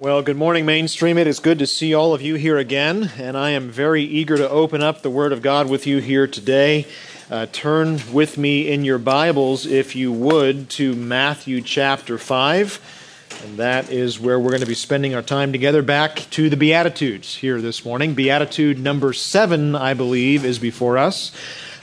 [0.00, 1.18] Well, good morning, Mainstream.
[1.18, 4.34] It is good to see all of you here again, and I am very eager
[4.34, 6.86] to open up the Word of God with you here today.
[7.30, 13.42] Uh, turn with me in your Bibles, if you would, to Matthew chapter 5.
[13.44, 15.82] And that is where we're going to be spending our time together.
[15.82, 18.14] Back to the Beatitudes here this morning.
[18.14, 21.30] Beatitude number seven, I believe, is before us.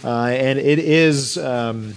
[0.04, 1.38] Uh, and it is.
[1.38, 1.94] Um,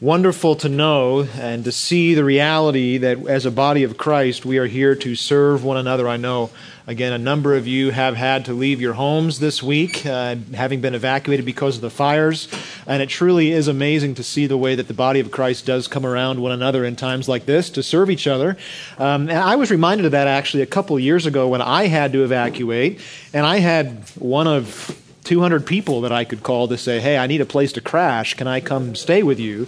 [0.00, 4.58] wonderful to know and to see the reality that as a body of Christ, we
[4.58, 6.08] are here to serve one another.
[6.08, 6.50] I know,
[6.86, 10.80] again, a number of you have had to leave your homes this week, uh, having
[10.80, 12.48] been evacuated because of the fires.
[12.86, 15.86] And it truly is amazing to see the way that the body of Christ does
[15.86, 18.56] come around one another in times like this to serve each other.
[18.98, 22.12] Um, and I was reminded of that actually a couple years ago when I had
[22.14, 23.00] to evacuate,
[23.32, 27.26] and I had one of 200 people that I could call to say, hey, I
[27.26, 28.34] need a place to crash.
[28.34, 29.66] Can I come stay with you?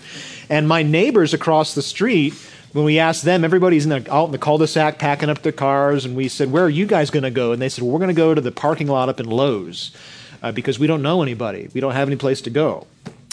[0.49, 2.35] And my neighbors across the street,
[2.73, 6.05] when we asked them, everybody's in the, out in the cul-de-sac packing up their cars,
[6.05, 7.53] and we said, where are you guys going to go?
[7.53, 9.91] And they said, well, we're going to go to the parking lot up in Lowe's
[10.43, 11.69] uh, because we don't know anybody.
[11.73, 12.87] We don't have any place to go.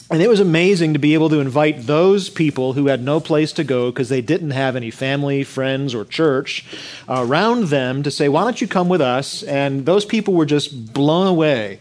[0.09, 3.51] And it was amazing to be able to invite those people who had no place
[3.53, 6.65] to go because they didn't have any family, friends, or church
[7.09, 9.43] around them to say, Why don't you come with us?
[9.43, 11.79] And those people were just blown away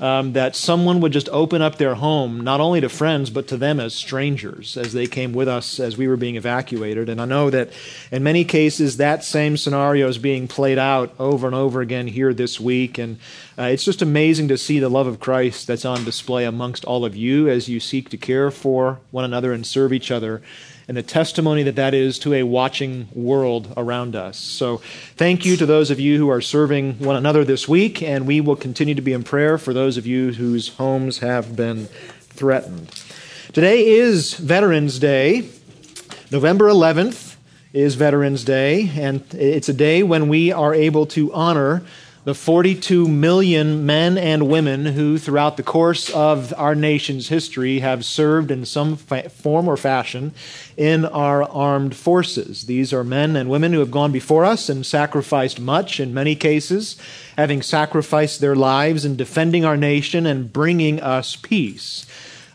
[0.00, 3.56] um, that someone would just open up their home, not only to friends, but to
[3.56, 7.08] them as strangers, as they came with us as we were being evacuated.
[7.08, 7.70] And I know that
[8.10, 12.34] in many cases, that same scenario is being played out over and over again here
[12.34, 12.98] this week.
[12.98, 13.18] And
[13.58, 17.04] uh, it's just amazing to see the love of Christ that's on display amongst all
[17.04, 20.42] of you as you seek to care for one another and serve each other
[20.86, 24.36] and the testimony that that is to a watching world around us.
[24.38, 24.78] So,
[25.16, 28.40] thank you to those of you who are serving one another this week, and we
[28.40, 31.86] will continue to be in prayer for those of you whose homes have been
[32.20, 32.90] threatened.
[33.52, 35.48] Today is Veterans Day.
[36.30, 37.36] November 11th
[37.72, 41.82] is Veterans Day, and it's a day when we are able to honor
[42.24, 48.02] the 42 million men and women who, throughout the course of our nation's history, have
[48.02, 50.32] served in some fa- form or fashion
[50.76, 52.64] in our armed forces.
[52.64, 56.34] These are men and women who have gone before us and sacrificed much, in many
[56.34, 56.96] cases,
[57.36, 62.06] having sacrificed their lives in defending our nation and bringing us peace.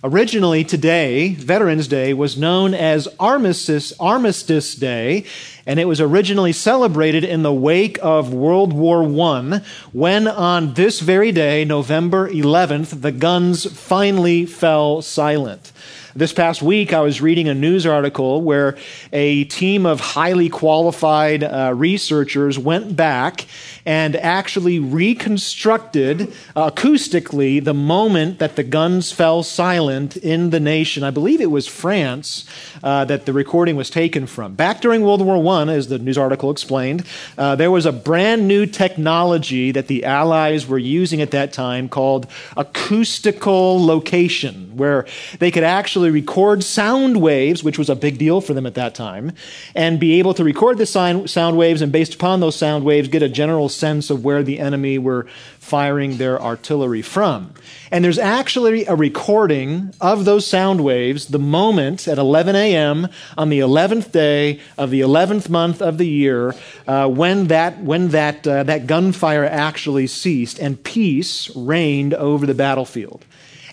[0.02, 5.26] Originally, today, Veterans Day, was known as Armistice, Armistice Day,
[5.66, 9.62] and it was originally celebrated in the wake of World War I,
[9.92, 15.74] when on this very day, November 11th, the guns finally fell silent.
[16.20, 18.78] This past week, I was reading a news article where
[19.14, 23.46] a team of highly qualified uh, researchers went back
[23.86, 31.06] and actually reconstructed acoustically the moment that the guns fell silent in the nation.
[31.06, 32.44] I believe it was France
[32.84, 34.56] uh, that the recording was taken from.
[34.56, 37.06] Back during World War I, as the news article explained,
[37.38, 41.88] uh, there was a brand new technology that the Allies were using at that time
[41.88, 45.06] called acoustical location, where
[45.40, 48.96] they could actually record sound waves, which was a big deal for them at that
[48.96, 49.34] time,
[49.76, 53.24] and be able to record the sound waves and based upon those sound waves get
[53.24, 55.28] a general sense of where the enemy were
[55.60, 57.54] firing their artillery from.
[57.92, 63.08] And there's actually a recording of those sound waves the moment at 11 a.m.
[63.38, 66.56] on the 11th day of the 11th month of the year
[66.88, 72.56] uh, when that, when that, uh, that gunfire actually ceased and peace reigned over the
[72.56, 73.24] battlefield.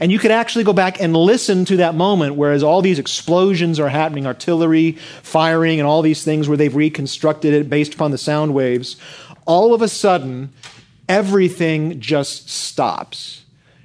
[0.01, 3.81] And you could actually go back and listen to that moment, whereas all these explosions
[3.81, 4.93] are happening, artillery
[5.23, 8.97] firing, and all these things where they've reconstructed it based upon the sound waves.
[9.47, 10.53] All of a sudden,
[11.09, 13.45] everything just stops.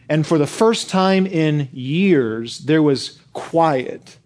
[0.09, 4.17] And for the first time in years, there was quiet,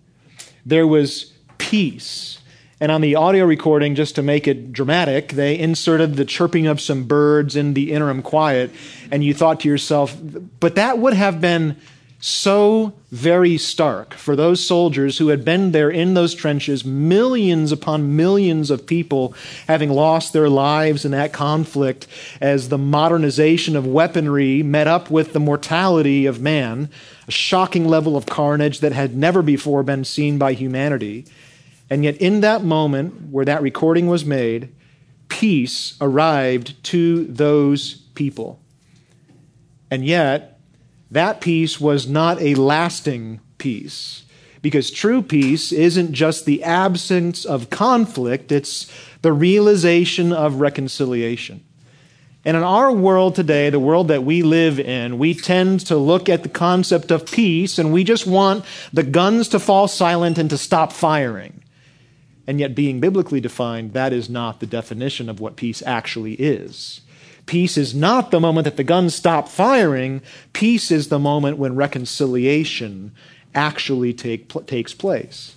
[0.65, 2.39] there was peace.
[2.85, 6.79] And on the audio recording, just to make it dramatic, they inserted the chirping of
[6.79, 8.69] some birds in the interim quiet.
[9.09, 10.15] And you thought to yourself,
[10.59, 11.77] but that would have been
[12.19, 18.15] so very stark for those soldiers who had been there in those trenches, millions upon
[18.15, 19.33] millions of people
[19.67, 22.05] having lost their lives in that conflict
[22.39, 26.87] as the modernization of weaponry met up with the mortality of man,
[27.27, 31.25] a shocking level of carnage that had never before been seen by humanity.
[31.89, 34.73] And yet, in that moment where that recording was made,
[35.27, 38.59] peace arrived to those people.
[39.91, 40.59] And yet,
[41.11, 44.23] that peace was not a lasting peace.
[44.61, 48.91] Because true peace isn't just the absence of conflict, it's
[49.21, 51.63] the realization of reconciliation.
[52.43, 56.29] And in our world today, the world that we live in, we tend to look
[56.29, 60.49] at the concept of peace and we just want the guns to fall silent and
[60.51, 61.63] to stop firing.
[62.47, 67.01] And yet, being biblically defined, that is not the definition of what peace actually is.
[67.45, 70.21] Peace is not the moment that the guns stop firing.
[70.53, 73.11] Peace is the moment when reconciliation
[73.53, 75.55] actually take, pl- takes place.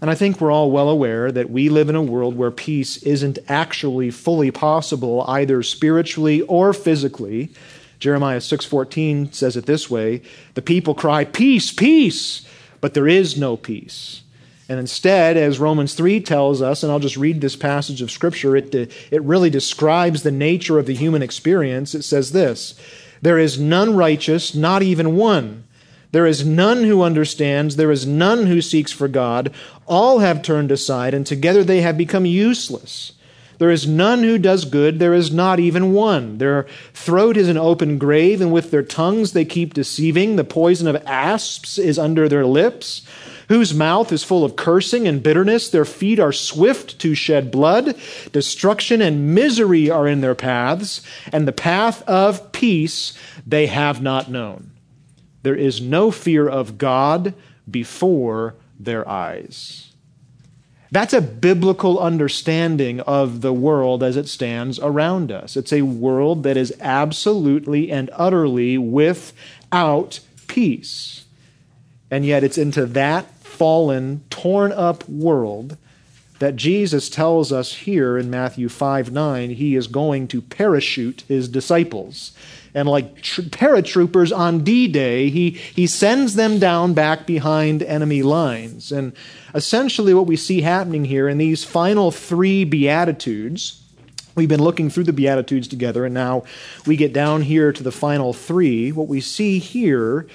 [0.00, 2.96] And I think we're all well aware that we live in a world where peace
[3.02, 7.50] isn't actually fully possible either spiritually or physically.
[7.98, 10.22] Jeremiah 6:14 says it this way,
[10.54, 12.42] the people cry peace, peace,
[12.80, 14.22] but there is no peace.
[14.70, 18.54] And instead, as Romans 3 tells us, and I'll just read this passage of Scripture,
[18.54, 21.92] it, it really describes the nature of the human experience.
[21.92, 22.80] It says this
[23.20, 25.64] There is none righteous, not even one.
[26.12, 27.74] There is none who understands.
[27.74, 29.52] There is none who seeks for God.
[29.88, 33.14] All have turned aside, and together they have become useless.
[33.58, 35.00] There is none who does good.
[35.00, 36.38] There is not even one.
[36.38, 40.36] Their throat is an open grave, and with their tongues they keep deceiving.
[40.36, 43.02] The poison of asps is under their lips
[43.50, 45.68] whose mouth is full of cursing and bitterness.
[45.68, 47.96] Their feet are swift to shed blood.
[48.30, 51.02] Destruction and misery are in their paths,
[51.32, 53.12] and the path of peace
[53.44, 54.70] they have not known.
[55.42, 57.34] There is no fear of God
[57.68, 59.94] before their eyes.
[60.92, 65.56] That's a biblical understanding of the world as it stands around us.
[65.56, 71.24] It's a world that is absolutely and utterly without peace.
[72.12, 73.26] And yet, it's into that
[73.60, 75.76] fallen, torn up world
[76.38, 81.46] that Jesus tells us here in Matthew 5 9, he is going to parachute his
[81.46, 82.32] disciples.
[82.72, 88.22] And like tr- paratroopers on D Day, he, he sends them down back behind enemy
[88.22, 88.92] lines.
[88.92, 89.12] And
[89.54, 93.82] essentially, what we see happening here in these final three Beatitudes,
[94.36, 96.44] we've been looking through the Beatitudes together, and now
[96.86, 98.90] we get down here to the final three.
[98.90, 100.26] What we see here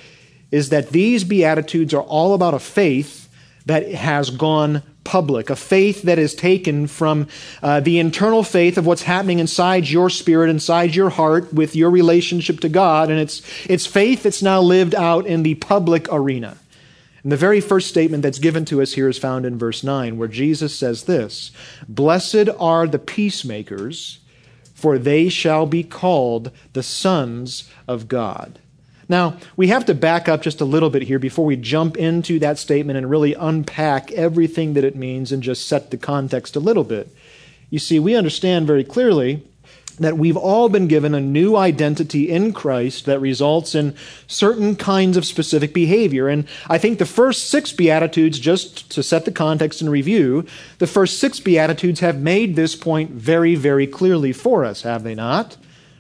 [0.56, 3.28] is that these Beatitudes are all about a faith
[3.66, 7.28] that has gone public, a faith that is taken from
[7.62, 11.90] uh, the internal faith of what's happening inside your spirit, inside your heart, with your
[11.90, 16.56] relationship to God, and it's, it's faith that's now lived out in the public arena.
[17.22, 20.18] And the very first statement that's given to us here is found in verse 9,
[20.18, 21.52] where Jesus says this
[21.90, 24.20] Blessed are the peacemakers,
[24.74, 28.60] for they shall be called the sons of God.
[29.08, 32.40] Now, we have to back up just a little bit here before we jump into
[32.40, 36.60] that statement and really unpack everything that it means and just set the context a
[36.60, 37.10] little bit.
[37.70, 39.44] You see, we understand very clearly
[40.00, 43.96] that we've all been given a new identity in Christ that results in
[44.28, 46.28] certain kinds of specific behavior.
[46.28, 50.46] And I think the first six Beatitudes, just to set the context and review,
[50.80, 55.16] the first six Beatitudes have made this point very, very clearly for us, have they
[55.16, 55.58] not?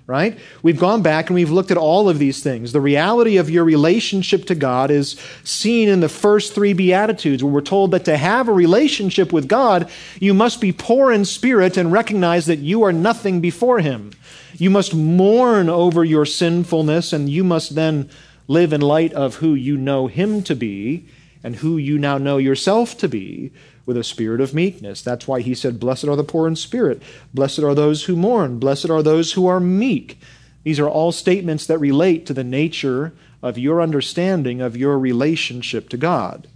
[0.08, 0.38] Right?
[0.62, 2.72] We've gone back and we've looked at all of these things.
[2.72, 7.52] The reality of your relationship to God is seen in the first three Beatitudes, where
[7.52, 11.76] we're told that to have a relationship with God, you must be poor in spirit
[11.76, 14.12] and recognize that you are nothing before Him.
[14.54, 18.10] You must mourn over your sinfulness, and you must then
[18.48, 21.08] live in light of who you know Him to be
[21.44, 23.52] and who you now know yourself to be
[23.86, 25.02] with a spirit of meekness.
[25.02, 27.02] That's why he said, Blessed are the poor in spirit,
[27.34, 30.20] blessed are those who mourn, blessed are those who are meek.
[30.64, 35.90] These are all statements that relate to the nature of your understanding of your relationship
[35.90, 36.48] to God.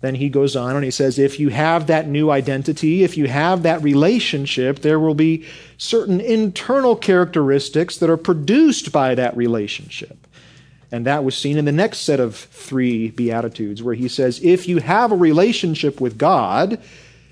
[0.00, 3.26] Then he goes on and he says, if you have that new identity, if you
[3.26, 5.44] have that relationship, there will be
[5.76, 10.27] certain internal characteristics that are produced by that relationship.
[10.90, 14.66] And that was seen in the next set of three Beatitudes, where he says, If
[14.68, 16.80] you have a relationship with God,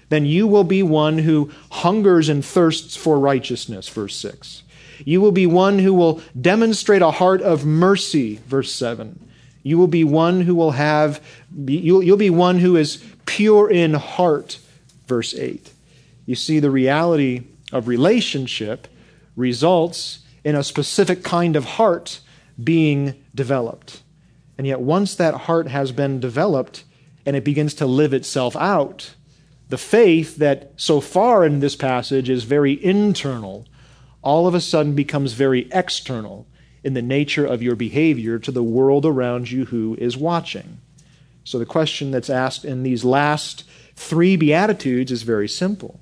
[0.08, 4.62] then you will be one who hungers and thirsts for righteousness, verse 6.
[5.04, 9.18] You will be one who will demonstrate a heart of mercy, verse 7.
[9.62, 11.20] You will be one who will have,
[11.66, 14.58] you'll, be one who is pure in heart,
[15.06, 15.72] verse 8.
[16.25, 18.86] You see, the reality of relationship
[19.34, 22.20] results in a specific kind of heart
[22.62, 24.02] being developed.
[24.58, 26.84] And yet, once that heart has been developed
[27.25, 29.14] and it begins to live itself out,
[29.68, 33.66] the faith that so far in this passage is very internal
[34.26, 36.48] all of a sudden becomes very external
[36.82, 40.78] in the nature of your behavior to the world around you who is watching.
[41.44, 43.62] So, the question that's asked in these last
[43.94, 46.00] three Beatitudes is very simple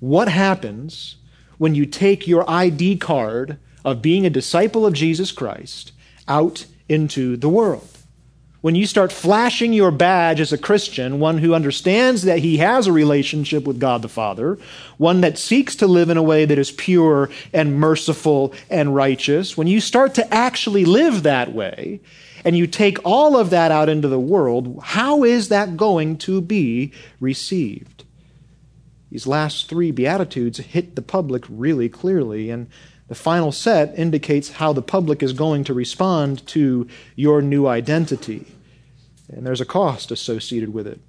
[0.00, 1.16] What happens
[1.56, 5.92] when you take your ID card of being a disciple of Jesus Christ
[6.28, 7.86] out into the world.
[8.60, 12.86] When you start flashing your badge as a Christian, one who understands that he has
[12.86, 14.58] a relationship with God the Father,
[14.98, 19.56] one that seeks to live in a way that is pure and merciful and righteous,
[19.56, 22.00] when you start to actually live that way,
[22.44, 26.42] and you take all of that out into the world, how is that going to
[26.42, 28.04] be received?
[29.10, 32.68] These last three Beatitudes hit the public really clearly, and
[33.10, 36.86] the final set indicates how the public is going to respond to
[37.16, 38.46] your new identity.
[39.28, 41.00] And there's a cost associated with it.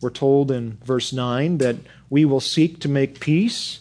[0.00, 1.76] We're told in verse 9 that
[2.08, 3.80] we will seek to make peace,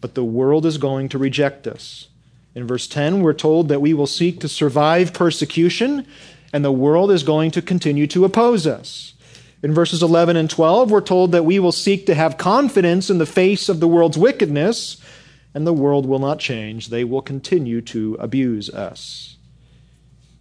[0.00, 2.08] but the world is going to reject us.
[2.56, 6.04] In verse 10, we're told that we will seek to survive persecution,
[6.52, 9.14] and the world is going to continue to oppose us.
[9.62, 13.18] In verses 11 and 12, we're told that we will seek to have confidence in
[13.18, 14.96] the face of the world's wickedness,
[15.58, 16.86] and the world will not change.
[16.86, 19.36] They will continue to abuse us.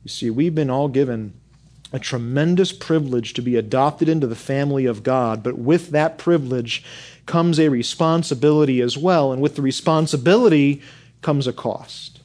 [0.03, 1.33] You see, we've been all given
[1.91, 6.83] a tremendous privilege to be adopted into the family of God, but with that privilege
[7.25, 9.33] comes a responsibility as well.
[9.33, 10.83] And with the responsibility
[11.23, 12.19] comes a cost.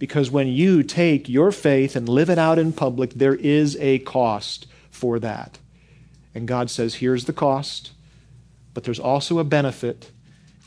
[0.00, 4.00] Because when you take your faith and live it out in public, there is a
[4.00, 5.60] cost for that.
[6.34, 7.92] And God says, here's the cost,
[8.74, 10.10] but there's also a benefit,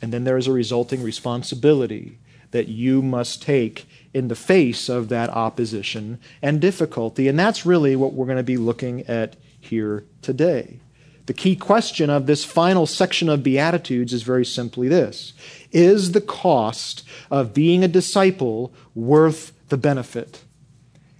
[0.00, 2.18] and then there is a resulting responsibility
[2.50, 7.28] that you must take in the face of that opposition and difficulty.
[7.28, 10.80] And that's really what we're going to be looking at here today.
[11.26, 15.34] The key question of this final section of Beatitudes is very simply this
[15.72, 20.42] Is the cost of being a disciple worth the benefit?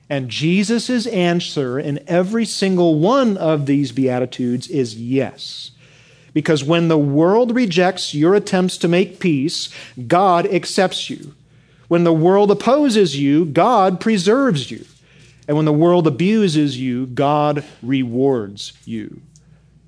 [0.09, 5.73] And Jesus' answer in every single one of these Beatitudes is yes.
[6.39, 9.71] Because when the world rejects your attempts to make peace,
[10.07, 11.35] God accepts you.
[11.89, 14.85] When the world opposes you, God preserves you.
[15.49, 19.21] And when the world abuses you, God rewards you.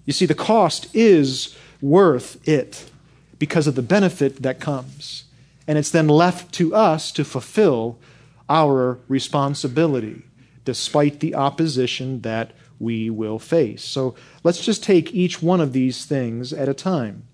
[0.04, 2.90] You see, the cost is worth it
[3.38, 5.26] because of the benefit that comes.
[5.69, 7.97] And it's then left to us to fulfill
[8.49, 10.25] our responsibility
[10.64, 13.84] despite the opposition that we will face.
[13.84, 17.25] So let's just take each one of these things at a time.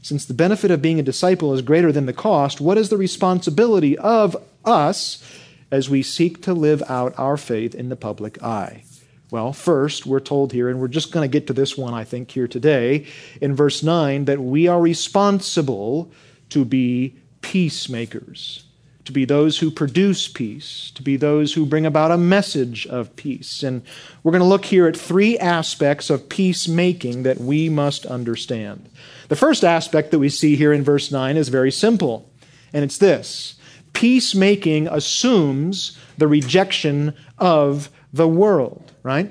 [0.00, 2.96] Since the benefit of being a disciple is greater than the cost, what is the
[2.96, 5.22] responsibility of us
[5.70, 8.84] as we seek to live out our faith in the public eye?
[9.30, 12.04] Well, first, we're told here, and we're just going to get to this one, I
[12.04, 13.06] think, here today,
[13.40, 16.10] in verse 9, that we are responsible
[16.50, 18.64] to be peacemakers
[19.04, 23.14] to be those who produce peace, to be those who bring about a message of
[23.16, 23.62] peace.
[23.62, 23.82] And
[24.22, 28.88] we're going to look here at three aspects of peacemaking that we must understand.
[29.28, 32.30] The first aspect that we see here in verse 9 is very simple,
[32.72, 33.56] and it's this
[33.92, 39.30] peacemaking assumes the rejection of the world, right?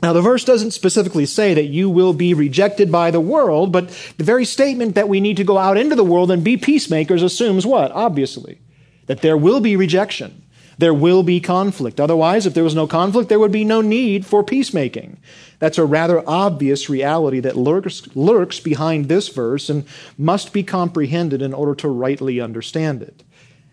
[0.00, 3.88] Now, the verse doesn't specifically say that you will be rejected by the world, but
[4.16, 7.22] the very statement that we need to go out into the world and be peacemakers
[7.22, 7.90] assumes what?
[7.92, 8.60] Obviously
[9.06, 10.42] that there will be rejection.
[10.78, 12.00] There will be conflict.
[12.00, 15.18] Otherwise, if there was no conflict, there would be no need for peacemaking.
[15.58, 19.86] That's a rather obvious reality that lurks, lurks behind this verse and
[20.18, 23.22] must be comprehended in order to rightly understand it.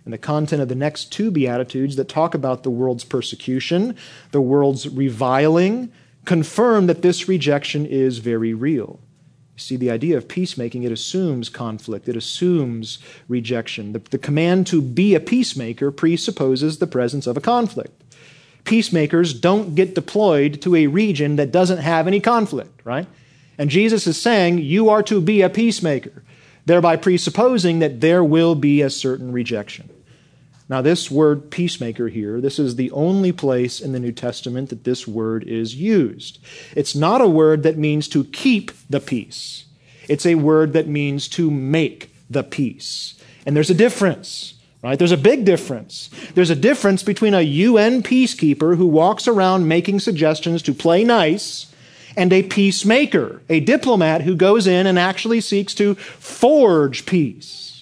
[0.06, 3.98] And the content of the next two Beatitudes that talk about the world's persecution,
[4.32, 5.92] the world's reviling,
[6.26, 9.00] confirm that this rejection is very real.
[9.56, 13.94] You see, the idea of peacemaking, it assumes conflict, it assumes rejection.
[13.94, 18.02] The, the, command to be a peacemaker presupposes the presence of a conflict.
[18.64, 23.06] Peacemakers don't get deployed to a region that doesn't have any conflict, right?
[23.58, 26.24] And Jesus is saying, You are to be a peacemaker,
[26.66, 29.90] thereby presupposing that there will be a certain rejection.
[30.74, 34.86] Now, this word peacemaker here, this is the only place in the New Testament that
[34.86, 36.40] this word is used.
[36.76, 39.66] It's not a word that means to keep the peace,
[40.10, 43.14] it's a word that means to make the peace.
[43.46, 44.56] And there's a difference.
[44.82, 44.98] Right?
[44.98, 46.10] There's a big difference.
[46.34, 51.72] There's a difference between a UN peacekeeper who walks around making suggestions to play nice
[52.18, 57.73] and a peacemaker, a diplomat who goes in and actually seeks to forge peace.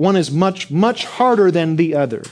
[0.00, 2.22] One is much, much harder than the other.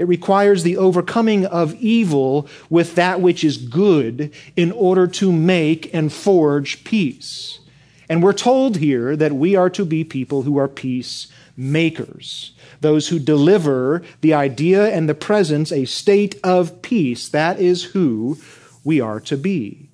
[0.00, 5.94] It requires the overcoming of evil with that which is good in order to make
[5.94, 7.60] and forge peace.
[8.08, 13.20] And we're told here that we are to be people who are peacemakers, those who
[13.20, 17.28] deliver the idea and the presence, a state of peace.
[17.28, 18.36] That is who
[18.82, 19.89] we are to be.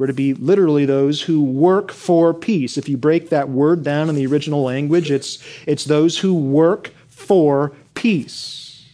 [0.00, 2.78] We're to be literally those who work for peace.
[2.78, 6.94] If you break that word down in the original language, it's, it's those who work
[7.10, 8.86] for peace.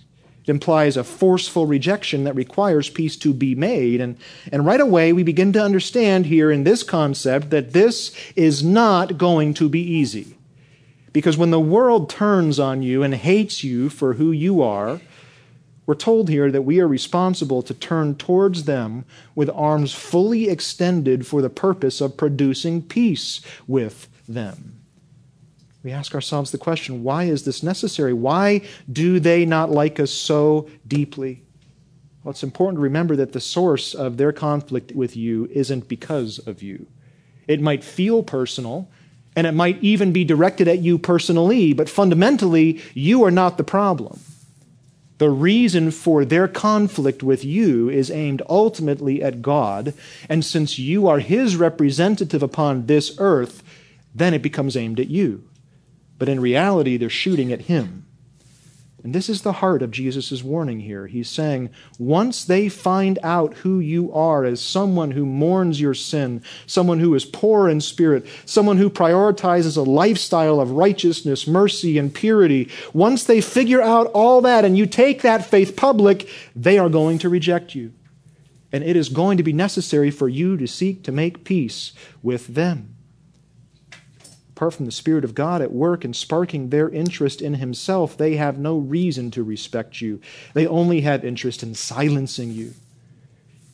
[0.42, 4.00] It implies a forceful rejection that requires peace to be made.
[4.00, 4.16] And,
[4.50, 9.16] and right away, we begin to understand here in this concept that this is not
[9.16, 10.36] going to be easy.
[11.12, 15.00] Because when the world turns on you and hates you for who you are,
[15.86, 19.04] We're told here that we are responsible to turn towards them
[19.36, 24.80] with arms fully extended for the purpose of producing peace with them.
[25.84, 28.12] We ask ourselves the question why is this necessary?
[28.12, 28.62] Why
[28.92, 31.44] do they not like us so deeply?
[32.24, 36.40] Well, it's important to remember that the source of their conflict with you isn't because
[36.40, 36.88] of you.
[37.46, 38.90] It might feel personal,
[39.36, 43.62] and it might even be directed at you personally, but fundamentally, you are not the
[43.62, 44.18] problem.
[45.18, 49.94] The reason for their conflict with you is aimed ultimately at God,
[50.28, 53.62] and since you are His representative upon this earth,
[54.14, 55.44] then it becomes aimed at you.
[56.18, 58.05] But in reality, they're shooting at Him.
[59.06, 61.06] And this is the heart of Jesus' warning here.
[61.06, 66.42] He's saying, once they find out who you are as someone who mourns your sin,
[66.66, 72.12] someone who is poor in spirit, someone who prioritizes a lifestyle of righteousness, mercy, and
[72.12, 76.88] purity, once they figure out all that and you take that faith public, they are
[76.88, 77.92] going to reject you.
[78.72, 81.92] And it is going to be necessary for you to seek to make peace
[82.24, 82.95] with them
[84.56, 88.36] apart from the Spirit of God at work and sparking their interest in Himself, they
[88.36, 90.18] have no reason to respect you.
[90.54, 92.72] They only have interest in silencing you.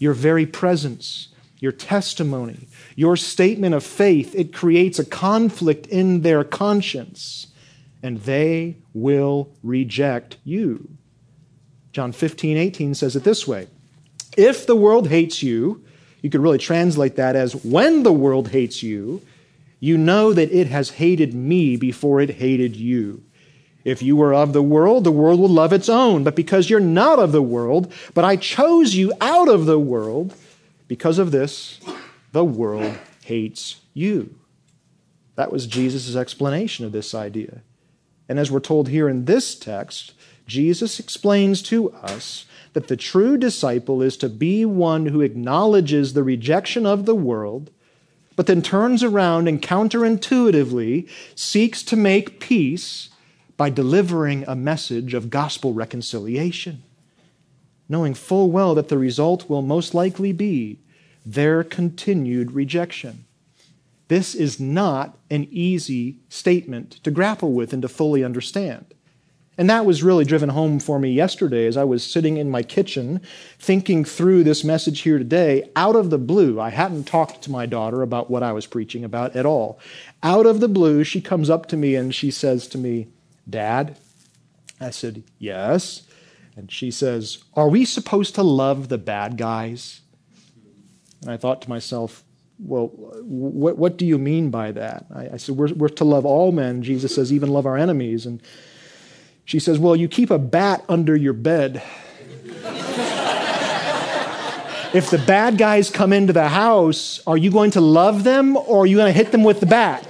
[0.00, 1.28] Your very presence,
[1.60, 7.46] your testimony, your statement of faith, it creates a conflict in their conscience,
[8.02, 10.88] and they will reject you.
[11.92, 13.68] John 15, 18 says it this way
[14.36, 15.84] If the world hates you,
[16.22, 19.22] you could really translate that as when the world hates you,
[19.82, 23.24] you know that it has hated me before it hated you.
[23.84, 26.22] If you were of the world, the world will love its own.
[26.22, 30.36] But because you're not of the world, but I chose you out of the world,
[30.86, 31.80] because of this,
[32.30, 34.36] the world hates you.
[35.34, 37.62] That was Jesus' explanation of this idea.
[38.28, 40.12] And as we're told here in this text,
[40.46, 46.22] Jesus explains to us that the true disciple is to be one who acknowledges the
[46.22, 47.72] rejection of the world
[48.36, 53.10] but then turns around and counterintuitively seeks to make peace
[53.56, 56.82] by delivering a message of gospel reconciliation,
[57.88, 60.78] knowing full well that the result will most likely be
[61.24, 63.24] their continued rejection.
[64.08, 68.94] This is not an easy statement to grapple with and to fully understand.
[69.58, 72.62] And that was really driven home for me yesterday as I was sitting in my
[72.62, 73.20] kitchen
[73.58, 75.68] thinking through this message here today.
[75.76, 79.04] Out of the blue, I hadn't talked to my daughter about what I was preaching
[79.04, 79.78] about at all.
[80.22, 83.08] Out of the blue, she comes up to me and she says to me,
[83.48, 83.98] Dad,
[84.80, 86.02] I said, Yes.
[86.56, 90.00] And she says, Are we supposed to love the bad guys?
[91.22, 92.24] And I thought to myself,
[92.58, 92.88] well,
[93.22, 95.06] what, what do you mean by that?
[95.14, 96.82] I, I said, we're, we're to love all men.
[96.82, 98.26] Jesus says, even love our enemies.
[98.26, 98.40] And
[99.44, 101.82] she says, Well, you keep a bat under your bed.
[104.94, 108.84] if the bad guys come into the house, are you going to love them or
[108.84, 110.06] are you going to hit them with the bat?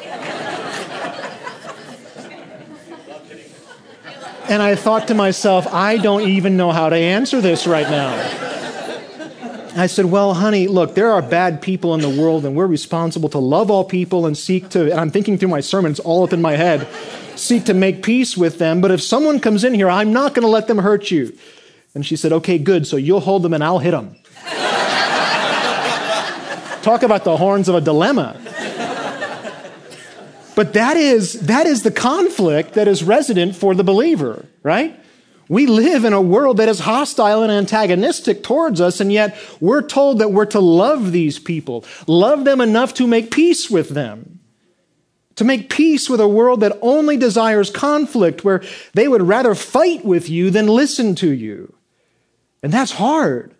[4.49, 8.52] And I thought to myself, I don't even know how to answer this right now.
[9.75, 13.29] I said, Well, honey, look, there are bad people in the world, and we're responsible
[13.31, 14.91] to love all people and seek to.
[14.91, 16.87] And I'm thinking through my sermons all up in my head
[17.37, 20.43] seek to make peace with them, but if someone comes in here, I'm not going
[20.43, 21.37] to let them hurt you.
[21.95, 24.17] And she said, Okay, good, so you'll hold them and I'll hit them.
[26.83, 28.41] Talk about the horns of a dilemma.
[30.55, 35.02] But that is, that is the conflict that is resident for the believer, right?
[35.49, 39.83] We live in a world that is hostile and antagonistic towards us, and yet we're
[39.83, 44.41] told that we're to love these people, love them enough to make peace with them
[45.37, 48.63] to make peace with a world that only desires conflict, where
[48.95, 51.75] they would rather fight with you than listen to you.
[52.63, 53.55] And that's hard.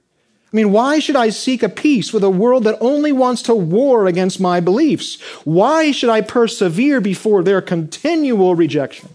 [0.53, 3.55] I mean, why should I seek a peace with a world that only wants to
[3.55, 5.21] war against my beliefs?
[5.45, 9.09] Why should I persevere before their continual rejection?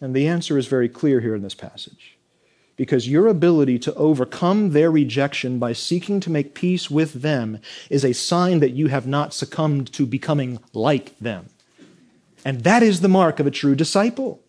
[0.00, 2.16] And the answer is very clear here in this passage
[2.76, 8.04] because your ability to overcome their rejection by seeking to make peace with them is
[8.04, 11.46] a sign that you have not succumbed to becoming like them.
[12.44, 14.40] And that is the mark of a true disciple.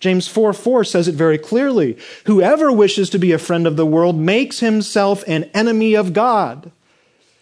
[0.00, 1.98] James 4 4 says it very clearly.
[2.24, 6.72] Whoever wishes to be a friend of the world makes himself an enemy of God.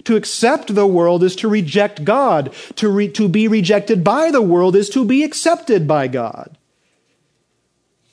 [0.04, 2.52] To accept the world is to reject God.
[2.76, 6.56] To, re- to be rejected by the world is to be accepted by God.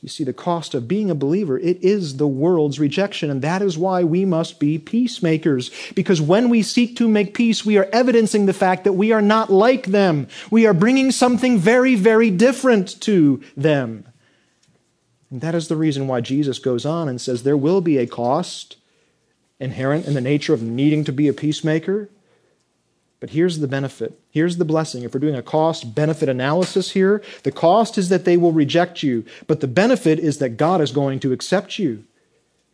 [0.04, 3.30] You see, the cost of being a believer, it is the world's rejection.
[3.30, 5.72] And that is why we must be peacemakers.
[5.96, 9.22] Because when we seek to make peace, we are evidencing the fact that we are
[9.22, 10.28] not like them.
[10.52, 14.06] We are bringing something very, very different to them.
[15.32, 18.06] And that is the reason why Jesus goes on and says there will be a
[18.06, 18.76] cost
[19.58, 22.10] inherent in the nature of needing to be a peacemaker.
[23.24, 24.20] But here's the benefit.
[24.32, 25.04] Here's the blessing.
[25.04, 29.02] If we're doing a cost benefit analysis here, the cost is that they will reject
[29.02, 32.04] you, but the benefit is that God is going to accept you.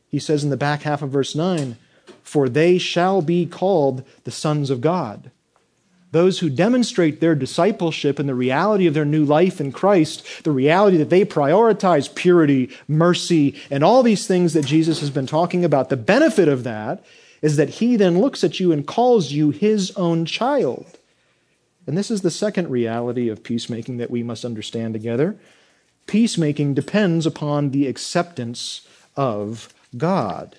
[0.10, 1.78] He says in the back half of verse 9,
[2.24, 5.30] For they shall be called the sons of God.
[6.14, 10.52] Those who demonstrate their discipleship and the reality of their new life in Christ, the
[10.52, 15.64] reality that they prioritize purity, mercy, and all these things that Jesus has been talking
[15.64, 17.06] about, the benefit of that
[17.41, 20.97] is that he then looks at you and calls you his own child.
[21.88, 25.38] And this is the second reality of peacemaking that we must understand together.
[26.06, 30.58] Peacemaking depends upon the acceptance of God.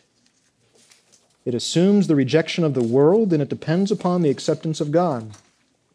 [1.45, 5.33] It assumes the rejection of the world and it depends upon the acceptance of God.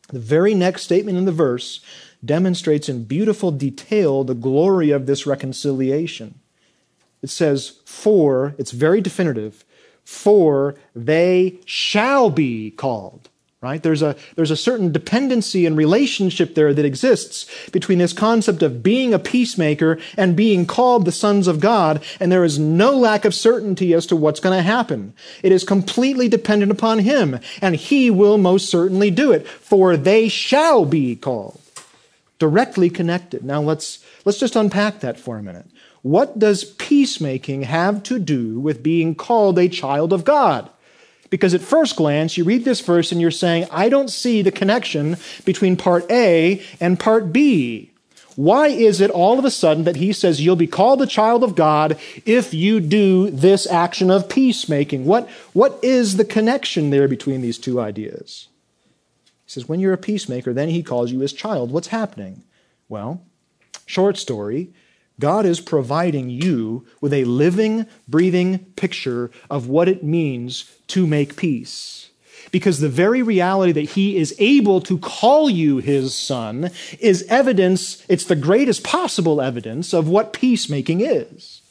[0.09, 1.81] The very next statement in the verse
[2.23, 6.39] demonstrates in beautiful detail the glory of this reconciliation.
[7.21, 9.65] It says, For, it's very definitive,
[10.05, 13.29] for they shall be called
[13.65, 13.81] right?
[13.81, 18.83] There's a there's a certain dependency and relationship there that exists between this concept of
[18.83, 23.25] being a peacemaker and being called the sons of god and there is no lack
[23.25, 25.15] of certainty as to what's going to happen.
[25.41, 30.29] It is completely dependent upon him and he will most certainly do it for they
[30.29, 31.59] shall be called.
[32.37, 33.43] Directly connected.
[33.43, 35.65] Now let's let's just unpack that for a minute
[36.05, 40.69] what does peacemaking have to do with being called a child of God?
[41.31, 44.51] Because at first glance, you read this verse and you're saying, I don't see the
[44.51, 47.91] connection between part A and part B.
[48.35, 51.43] Why is it all of a sudden that he says you'll be called a child
[51.43, 55.05] of God if you do this action of peacemaking?
[55.05, 58.47] What, what is the connection there between these two ideas?
[59.43, 61.71] He says, when you're a peacemaker, then he calls you his child.
[61.71, 62.43] What's happening?
[62.89, 63.23] Well,
[63.87, 64.69] short story,
[65.19, 71.35] God is providing you with a living, breathing picture of what it means to make
[71.35, 72.09] peace.
[72.51, 78.05] Because the very reality that he is able to call you his son is evidence,
[78.07, 81.61] it's the greatest possible evidence of what peacemaking is.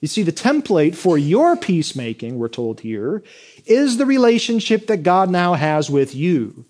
[0.00, 3.22] You see, the template for your peacemaking, we're told here,
[3.66, 6.64] is the relationship that God now has with you.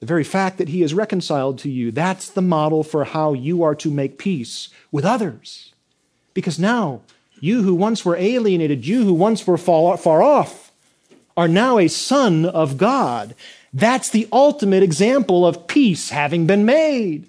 [0.00, 3.62] The very fact that he is reconciled to you, that's the model for how you
[3.62, 5.74] are to make peace with others.
[6.32, 7.02] Because now,
[7.38, 10.72] you who once were alienated, you who once were far off,
[11.36, 13.34] are now a son of God.
[13.72, 17.28] That's the ultimate example of peace having been made.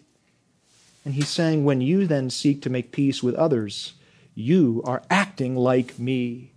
[1.03, 3.93] And he's saying, when you then seek to make peace with others,
[4.33, 6.51] you are acting like me.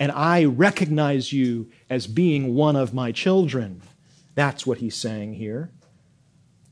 [0.00, 3.82] And I recognize you as being one of my children.
[4.34, 5.70] That's what he's saying here.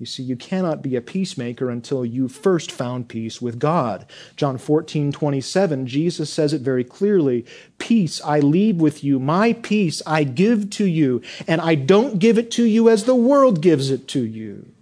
[0.02, 4.04] You see, you cannot be a peacemaker until you first found peace with God.
[4.34, 7.46] John 14, 27, Jesus says it very clearly
[7.78, 12.36] Peace I leave with you, my peace I give to you, and I don't give
[12.36, 14.72] it to you as the world gives it to you.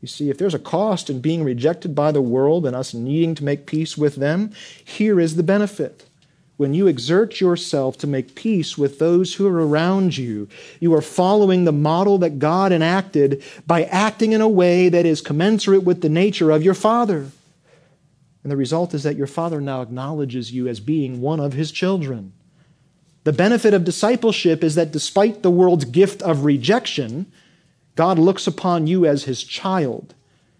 [0.00, 3.34] You see, if there's a cost in being rejected by the world and us needing
[3.34, 4.50] to make peace with them,
[4.82, 6.07] here is the benefit
[6.58, 10.48] when you exert yourself to make peace with those who are around you,
[10.80, 15.20] you are following the model that God enacted by acting in a way that is
[15.20, 17.30] commensurate with the nature of your Father.
[18.42, 21.70] And the result is that your Father now acknowledges you as being one of His
[21.70, 22.32] children.
[23.22, 27.30] The benefit of discipleship is that despite the world's gift of rejection,
[27.94, 30.12] God looks upon you as His child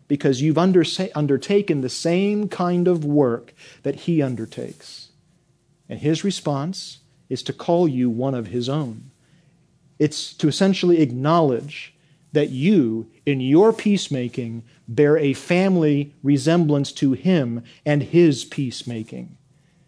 [0.06, 5.07] because you've undertaken the same kind of work that He undertakes.
[5.88, 6.98] And his response
[7.28, 9.10] is to call you one of his own.
[9.98, 11.94] It's to essentially acknowledge
[12.32, 19.36] that you, in your peacemaking, bear a family resemblance to him and his peacemaking.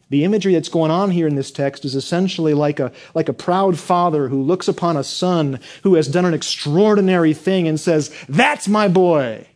[0.09, 3.33] The imagery that's going on here in this text is essentially like a, like a
[3.33, 8.13] proud father who looks upon a son who has done an extraordinary thing and says,
[8.29, 9.47] That's my boy.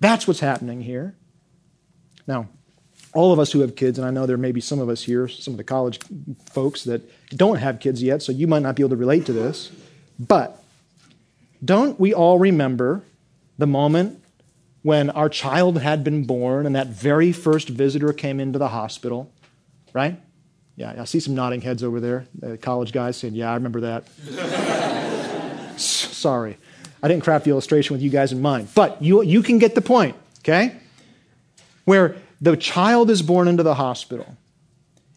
[0.00, 1.14] That's what's happening here.
[2.26, 2.48] Now,
[3.16, 5.02] all of us who have kids, and I know there may be some of us
[5.02, 5.98] here, some of the college
[6.50, 9.32] folks that don't have kids yet, so you might not be able to relate to
[9.32, 9.72] this.
[10.18, 10.62] But
[11.64, 13.02] don't we all remember
[13.58, 14.22] the moment
[14.82, 19.32] when our child had been born and that very first visitor came into the hospital,
[19.92, 20.20] right?
[20.76, 22.26] Yeah, I see some nodding heads over there.
[22.38, 24.06] The college guys saying, Yeah, I remember that.
[25.80, 26.58] Sorry.
[27.02, 28.68] I didn't craft the illustration with you guys in mind.
[28.74, 30.76] But you, you can get the point, okay?
[31.84, 34.36] Where the child is born into the hospital,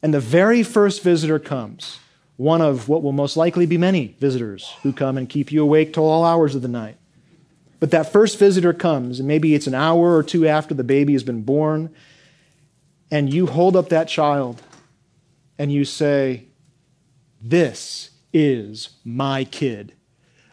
[0.01, 1.99] and the very first visitor comes,
[2.37, 5.93] one of what will most likely be many visitors who come and keep you awake
[5.93, 6.95] till all hours of the night.
[7.79, 11.13] But that first visitor comes, and maybe it's an hour or two after the baby
[11.13, 11.93] has been born,
[13.11, 14.61] and you hold up that child
[15.57, 16.45] and you say,
[17.41, 19.93] This is my kid.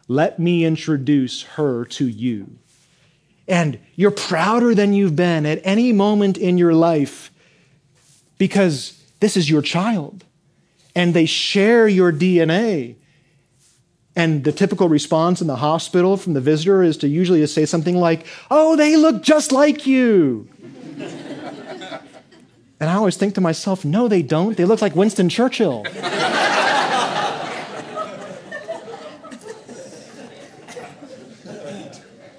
[0.09, 2.59] Let me introduce her to you.
[3.49, 7.31] And you're prouder than you've been at any moment in your life
[8.39, 10.25] because this is your child
[10.95, 12.97] and they share your DNA.
[14.17, 17.67] And the typical response in the hospital from the visitor is to usually to say
[17.67, 20.49] something like, Oh, they look just like you.
[22.81, 24.57] and I always think to myself, No, they don't.
[24.57, 25.85] They look like Winston Churchill.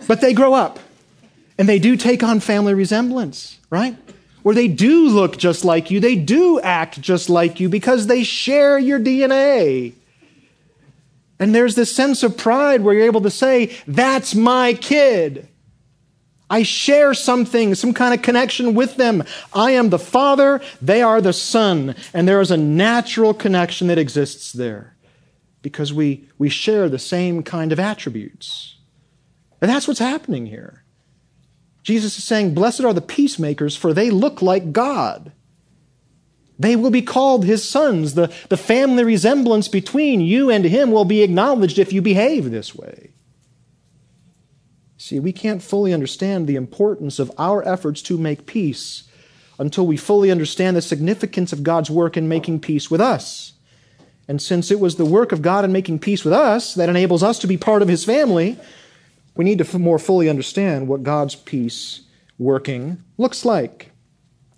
[0.08, 0.80] but they grow up
[1.58, 3.96] and they do take on family resemblance, right?
[4.44, 8.24] Where they do look just like you, they do act just like you because they
[8.24, 9.94] share your DNA.
[11.40, 15.48] And there's this sense of pride where you're able to say, That's my kid.
[16.50, 19.24] I share something, some kind of connection with them.
[19.54, 21.94] I am the father, they are the son.
[22.14, 24.96] And there is a natural connection that exists there
[25.62, 28.78] because we, we share the same kind of attributes.
[29.60, 30.86] And that's what's happening here.
[31.88, 35.32] Jesus is saying, Blessed are the peacemakers, for they look like God.
[36.60, 38.16] They will be called his sons.
[38.16, 42.76] The, the family resemblance between you and him will be acknowledged if you behave this
[42.76, 43.12] way.
[44.98, 49.10] See, we can't fully understand the importance of our efforts to make peace
[49.58, 53.54] until we fully understand the significance of God's work in making peace with us.
[54.28, 57.24] And since it was the work of God in making peace with us that enables
[57.24, 58.60] us to be part of his family,
[59.38, 62.02] we need to more fully understand what God's peace
[62.38, 63.92] working looks like.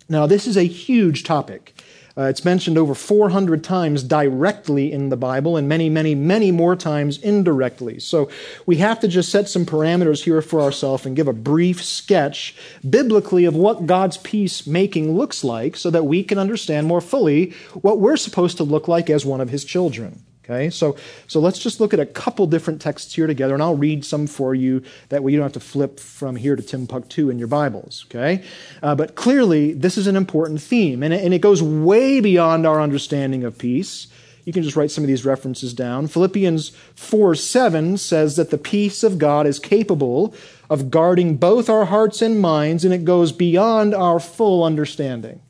[0.08, 1.74] Now, this is a huge topic.
[2.18, 6.74] Uh, it's mentioned over 400 times directly in the Bible and many, many, many more
[6.74, 8.00] times indirectly.
[8.00, 8.28] So
[8.66, 12.54] we have to just set some parameters here for ourselves and give a brief sketch
[12.88, 17.54] biblically of what God's peace making looks like so that we can understand more fully
[17.80, 20.22] what we're supposed to look like as one of his children.
[20.50, 20.96] Okay, so,
[21.28, 24.26] so let's just look at a couple different texts here together, and I'll read some
[24.26, 24.82] for you.
[25.08, 28.04] That way you don't have to flip from here to Timbuktu in your Bibles.
[28.08, 28.42] Okay,
[28.82, 32.66] uh, but clearly this is an important theme, and it, and it goes way beyond
[32.66, 34.08] our understanding of peace.
[34.44, 36.08] You can just write some of these references down.
[36.08, 40.34] Philippians 4 7 says that the peace of God is capable
[40.68, 45.40] of guarding both our hearts and minds, and it goes beyond our full understanding.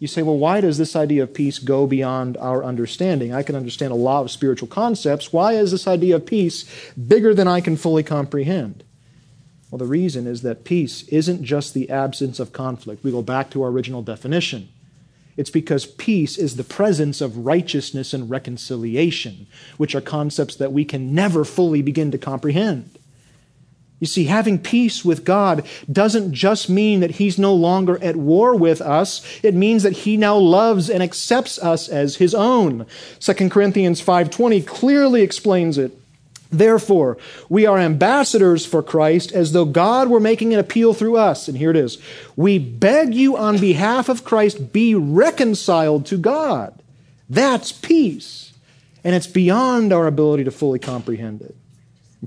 [0.00, 3.34] You say, well, why does this idea of peace go beyond our understanding?
[3.34, 5.30] I can understand a lot of spiritual concepts.
[5.30, 8.82] Why is this idea of peace bigger than I can fully comprehend?
[9.70, 13.04] Well, the reason is that peace isn't just the absence of conflict.
[13.04, 14.70] We go back to our original definition.
[15.36, 20.84] It's because peace is the presence of righteousness and reconciliation, which are concepts that we
[20.84, 22.98] can never fully begin to comprehend.
[24.00, 28.54] You see, having peace with God doesn't just mean that He's no longer at war
[28.56, 29.22] with us.
[29.42, 32.86] It means that He now loves and accepts us as His own.
[33.20, 35.96] 2 Corinthians 5.20 clearly explains it.
[36.50, 37.16] Therefore,
[37.48, 41.46] we are ambassadors for Christ as though God were making an appeal through us.
[41.46, 41.98] And here it is.
[42.34, 46.74] We beg you on behalf of Christ, be reconciled to God.
[47.28, 48.52] That's peace.
[49.04, 51.54] And it's beyond our ability to fully comprehend it.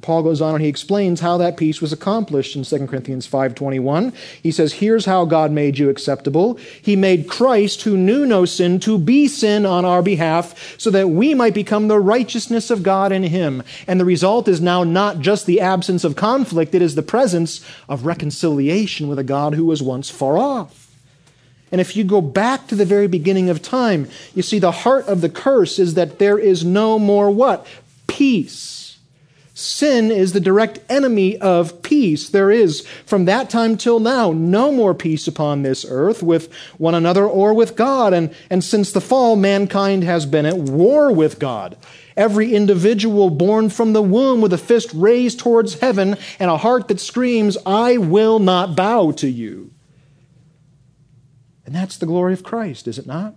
[0.01, 4.11] Paul goes on and he explains how that peace was accomplished in 2 Corinthians 5:21.
[4.41, 6.57] He says, "Here's how God made you acceptable.
[6.81, 11.11] He made Christ who knew no sin to be sin on our behalf so that
[11.11, 15.19] we might become the righteousness of God in him." And the result is now not
[15.19, 19.65] just the absence of conflict, it is the presence of reconciliation with a God who
[19.65, 20.87] was once far off.
[21.71, 25.07] And if you go back to the very beginning of time, you see the heart
[25.07, 27.65] of the curse is that there is no more what?
[28.07, 28.72] Peace.
[29.55, 32.27] Sin is the direct enemy of peace.
[32.27, 36.95] There is, from that time till now, no more peace upon this earth with one
[36.95, 38.13] another or with God.
[38.13, 41.77] And, and since the fall, mankind has been at war with God.
[42.17, 46.87] Every individual born from the womb with a fist raised towards heaven and a heart
[46.87, 49.71] that screams, I will not bow to you.
[51.63, 53.35] And that's the glory of Christ, is it not?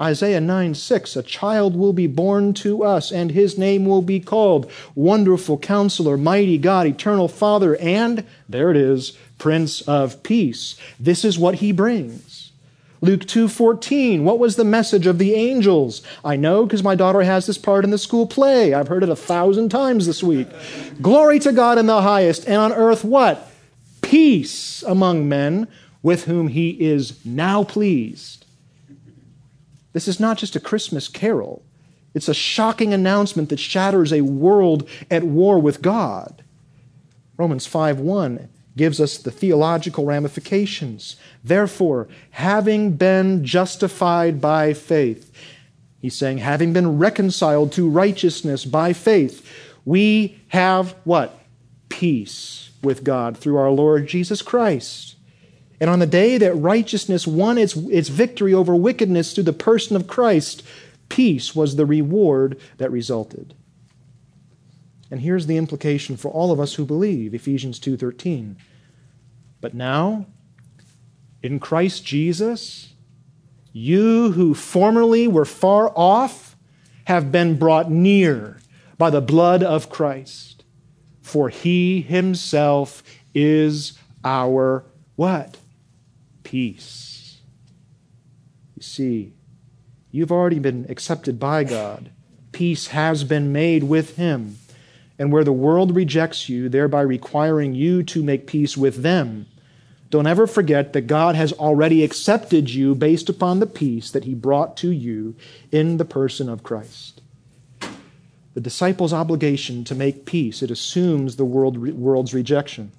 [0.00, 4.20] Isaiah 9 6, a child will be born to us, and his name will be
[4.20, 10.76] called Wonderful Counselor, Mighty God, Eternal Father, and, there it is, Prince of Peace.
[11.00, 12.52] This is what he brings.
[13.00, 16.02] Luke 2:14 What was the message of the angels?
[16.24, 18.74] I know because my daughter has this part in the school play.
[18.74, 20.48] I've heard it a thousand times this week.
[21.00, 23.50] Glory to God in the highest and on earth what?
[24.02, 25.68] Peace among men
[26.02, 28.44] with whom he is now pleased.
[29.98, 31.64] This is not just a Christmas carol,
[32.14, 36.44] it's a shocking announcement that shatters a world at war with God.
[37.36, 41.16] Romans 5 1 gives us the theological ramifications.
[41.42, 45.32] Therefore, having been justified by faith,
[46.00, 49.44] he's saying, having been reconciled to righteousness by faith,
[49.84, 51.40] we have what?
[51.88, 55.07] Peace with God through our Lord Jesus Christ.
[55.80, 59.94] And on the day that righteousness won its, its victory over wickedness through the person
[59.94, 60.62] of Christ,
[61.08, 63.54] peace was the reward that resulted.
[65.10, 68.56] And here's the implication for all of us who believe, Ephesians 2:13.
[69.60, 70.26] But now,
[71.42, 72.92] in Christ Jesus,
[73.72, 76.56] you who formerly were far off
[77.04, 78.58] have been brought near
[78.98, 80.64] by the blood of Christ.
[81.22, 83.02] For he himself
[83.34, 84.84] is our
[85.16, 85.56] what?
[86.48, 87.42] Peace.
[88.74, 89.34] You see,
[90.10, 92.08] you've already been accepted by God.
[92.52, 94.56] Peace has been made with him
[95.18, 99.44] and where the world rejects you, thereby requiring you to make peace with them.
[100.08, 104.32] Don't ever forget that God has already accepted you based upon the peace that he
[104.32, 105.36] brought to you
[105.70, 107.20] in the person of Christ.
[108.54, 112.92] The disciples' obligation to make peace, it assumes the world, world's rejection.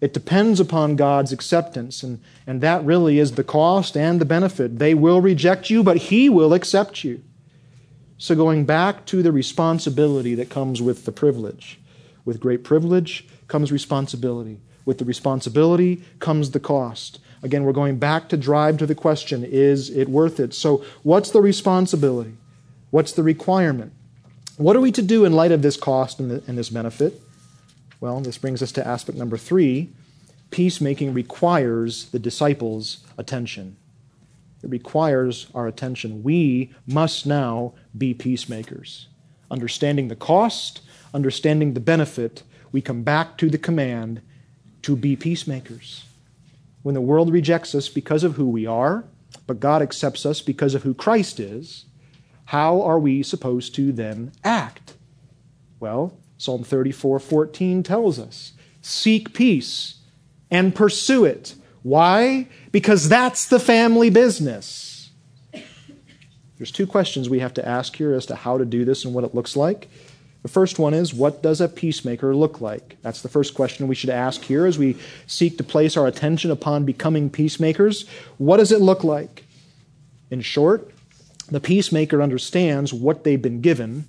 [0.00, 4.78] It depends upon God's acceptance, and, and that really is the cost and the benefit.
[4.78, 7.22] They will reject you, but He will accept you.
[8.18, 11.78] So, going back to the responsibility that comes with the privilege.
[12.24, 14.60] With great privilege comes responsibility.
[14.84, 17.18] With the responsibility comes the cost.
[17.42, 20.54] Again, we're going back to drive to the question is it worth it?
[20.54, 22.34] So, what's the responsibility?
[22.90, 23.92] What's the requirement?
[24.56, 27.20] What are we to do in light of this cost and, the, and this benefit?
[28.00, 29.90] Well, this brings us to aspect number three
[30.50, 33.76] peacemaking requires the disciples' attention.
[34.62, 36.22] It requires our attention.
[36.22, 39.08] We must now be peacemakers.
[39.50, 40.80] Understanding the cost,
[41.12, 44.20] understanding the benefit, we come back to the command
[44.82, 46.04] to be peacemakers.
[46.82, 49.04] When the world rejects us because of who we are,
[49.46, 51.84] but God accepts us because of who Christ is,
[52.46, 54.94] how are we supposed to then act?
[55.80, 59.96] Well, Psalm 34 14 tells us seek peace
[60.50, 62.48] and pursue it why?
[62.72, 65.10] Because that's the family business.
[66.56, 69.12] There's two questions we have to ask here as to how to do this and
[69.12, 69.88] what it looks like.
[70.40, 72.96] The first one is, what does a peacemaker look like?
[73.02, 76.50] That's the first question we should ask here as we seek to place our attention
[76.50, 78.08] upon becoming peacemakers.
[78.38, 79.44] What does it look like?
[80.30, 80.90] In short,
[81.50, 84.08] the peacemaker understands what they've been given,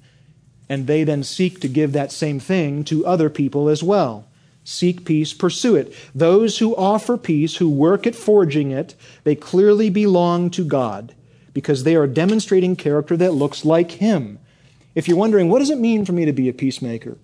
[0.69, 4.27] and they then seek to give that same thing to other people as well.
[4.63, 5.93] Seek peace, pursue it.
[6.15, 11.13] Those who offer peace, who work at forging it, they clearly belong to God
[11.53, 14.39] because they are demonstrating character that looks like Him.
[14.95, 17.17] If you're wondering, what does it mean for me to be a peacemaker?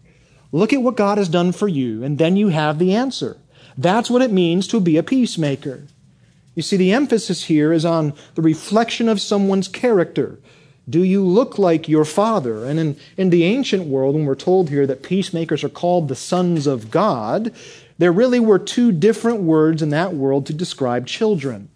[0.51, 3.37] Look at what God has done for you, and then you have the answer.
[3.77, 5.83] That's what it means to be a peacemaker.
[6.53, 10.39] You see, the emphasis here is on the reflection of someone's character.
[10.89, 12.65] Do you look like your father?
[12.65, 16.15] And in, in the ancient world, when we're told here that peacemakers are called the
[16.15, 17.53] sons of God,
[17.97, 21.69] there really were two different words in that world to describe children.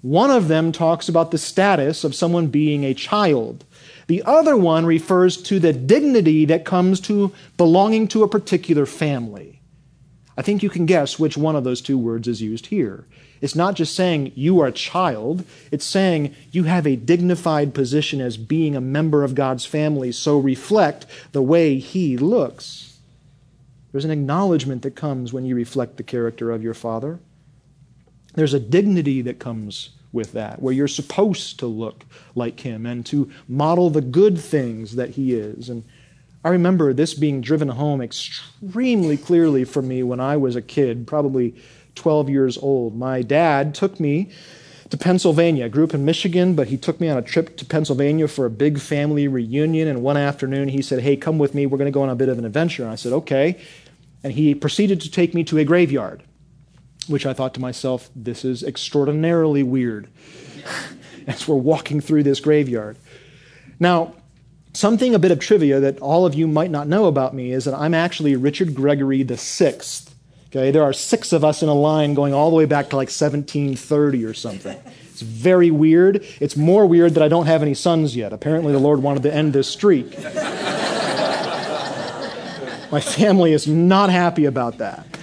[0.00, 3.64] One of them talks about the status of someone being a child.
[4.06, 9.55] The other one refers to the dignity that comes to belonging to a particular family.
[10.36, 13.06] I think you can guess which one of those two words is used here.
[13.40, 18.20] It's not just saying you are a child, it's saying you have a dignified position
[18.20, 22.98] as being a member of God's family, so reflect the way He looks.
[23.92, 27.18] There's an acknowledgement that comes when you reflect the character of your Father.
[28.34, 33.04] There's a dignity that comes with that, where you're supposed to look like Him and
[33.06, 35.68] to model the good things that He is.
[35.68, 35.84] And
[36.46, 41.04] I remember this being driven home extremely clearly for me when I was a kid,
[41.04, 41.56] probably
[41.96, 42.96] 12 years old.
[42.96, 44.30] My dad took me
[44.90, 45.64] to Pennsylvania.
[45.64, 48.46] I grew up in Michigan, but he took me on a trip to Pennsylvania for
[48.46, 49.88] a big family reunion.
[49.88, 51.66] And one afternoon he said, Hey, come with me.
[51.66, 52.84] We're going to go on a bit of an adventure.
[52.84, 53.58] And I said, Okay.
[54.22, 56.22] And he proceeded to take me to a graveyard,
[57.08, 60.06] which I thought to myself, This is extraordinarily weird
[61.26, 62.98] as we're walking through this graveyard.
[63.80, 64.14] Now,
[64.76, 67.64] something, a bit of trivia that all of you might not know about me is
[67.64, 70.06] that I'm actually Richard Gregory Sixth
[70.56, 72.96] Okay, there are six of us in a line going all the way back to
[72.96, 74.80] like 1730 or something.
[75.10, 76.24] It's very weird.
[76.40, 78.32] It's more weird that I don't have any sons yet.
[78.32, 80.16] Apparently, the Lord wanted to end this streak.
[82.92, 85.15] My family is not happy about that.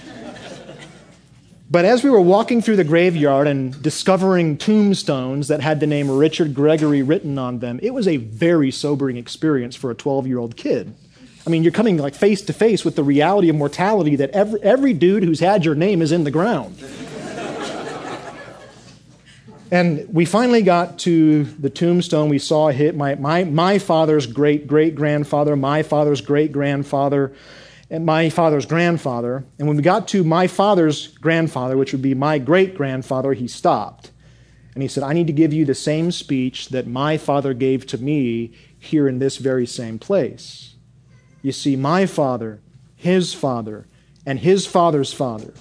[1.73, 6.07] But as we were walking through the graveyard and discovering tombstones that had the name
[6.07, 10.37] Richard Gregory written on them, it was a very sobering experience for a 12 year
[10.37, 10.93] old kid.
[11.47, 14.61] I mean, you're coming like face to face with the reality of mortality that every,
[14.61, 16.77] every dude who's had your name is in the ground.
[19.71, 22.29] and we finally got to the tombstone.
[22.29, 27.35] We saw hit my, my, my father's great great grandfather, my father's great grandfather, and
[28.01, 29.45] my father's grandfather.
[29.59, 33.47] And when we got to my father's grandfather, which would be my great grandfather, he
[33.47, 34.11] stopped.
[34.73, 37.85] And he said, I need to give you the same speech that my father gave
[37.87, 40.75] to me here in this very same place.
[41.43, 42.61] You see, my father,
[42.95, 43.87] his father,
[44.25, 45.53] and his father's father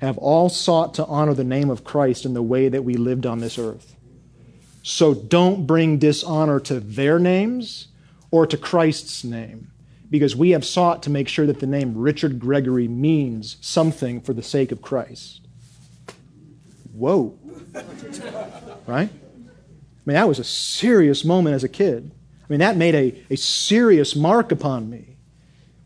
[0.00, 3.26] have all sought to honor the name of Christ in the way that we lived
[3.26, 3.96] on this earth.
[4.82, 7.88] So don't bring dishonor to their names
[8.30, 9.69] or to Christ's name,
[10.10, 14.32] because we have sought to make sure that the name Richard Gregory means something for
[14.32, 15.40] the sake of Christ.
[16.92, 17.38] Whoa.
[18.86, 19.08] Right?
[19.08, 22.10] I mean, that was a serious moment as a kid.
[22.42, 25.16] I mean, that made a, a serious mark upon me,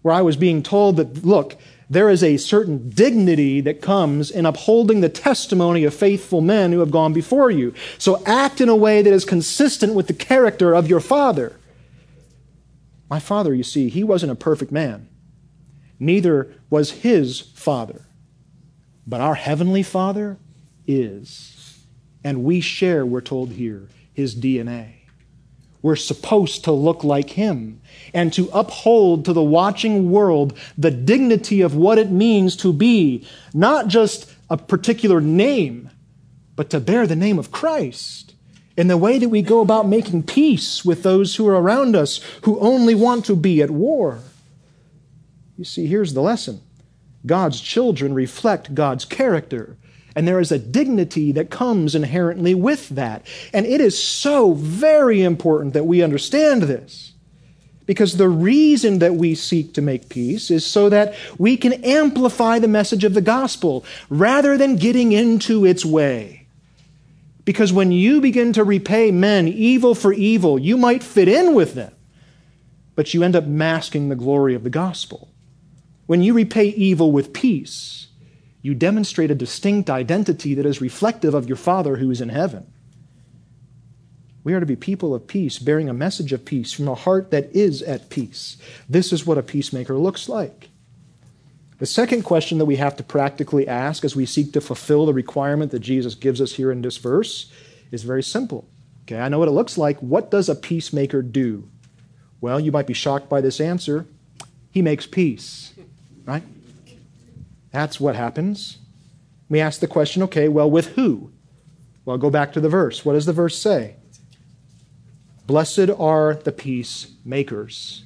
[0.03, 1.57] where I was being told that, look,
[1.91, 6.81] there is a certain dignity that comes in upholding the testimony of faithful men who
[6.81, 7.75] have gone before you.
[7.99, 11.57] So act in a way that is consistent with the character of your father.
[13.09, 15.09] My father, you see, he wasn't a perfect man.
[15.99, 18.07] Neither was his father.
[19.07, 20.39] But our heavenly father
[20.87, 21.85] is.
[22.23, 24.95] And we share, we're told here, his DNA.
[25.83, 27.83] We're supposed to look like him
[28.15, 33.29] and to uphold to the watching world the dignity of what it means to be
[33.53, 35.91] not just a particular name,
[36.57, 38.24] but to bear the name of Christ
[38.77, 42.21] in the way that we go about making peace with those who are around us
[42.43, 44.19] who only want to be at war.
[45.57, 46.61] You see, here's the lesson
[47.25, 49.77] God's children reflect God's character.
[50.17, 53.27] And there is a dignity that comes inherently with that.
[53.53, 57.15] And it is so very important that we understand this.
[57.87, 62.59] Because the reason that we seek to make peace is so that we can amplify
[62.59, 66.44] the message of the gospel rather than getting into its way.
[67.45, 71.75] Because when you begin to repay men evil for evil, you might fit in with
[71.75, 71.93] them,
[72.95, 75.31] but you end up masking the glory of the gospel.
[76.07, 78.09] When you repay evil with peace,
[78.63, 82.73] you demonstrate a distinct identity that is reflective of your Father who is in heaven.
[84.43, 87.31] We are to be people of peace, bearing a message of peace from a heart
[87.31, 88.59] that is at peace.
[88.89, 90.71] This is what a peacemaker looks like.
[91.85, 95.13] The second question that we have to practically ask as we seek to fulfill the
[95.13, 97.53] requirement that Jesus gives us here in this verse
[97.91, 98.67] is very simple.
[99.03, 99.99] Okay, I know what it looks like.
[99.99, 101.69] What does a peacemaker do?
[102.41, 104.07] Well, you might be shocked by this answer.
[104.71, 105.75] He makes peace,
[106.25, 106.43] right?
[107.71, 108.79] That's what happens.
[109.51, 111.33] We ask the question okay, well, with who?
[112.07, 113.05] Well, go back to the verse.
[113.05, 113.97] What does the verse say?
[115.47, 118.05] Blessed are the peacemakers.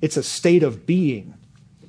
[0.00, 1.34] It's a state of being.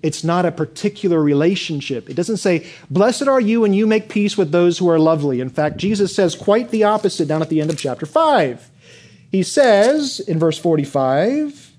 [0.03, 2.09] It's not a particular relationship.
[2.09, 5.39] It doesn't say, Blessed are you and you make peace with those who are lovely.
[5.39, 8.69] In fact, Jesus says quite the opposite down at the end of chapter 5.
[9.31, 11.71] He says in verse 45,